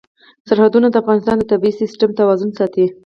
[0.47, 2.85] سرحدونه د افغانستان د طبعي سیسټم توازن ساتي.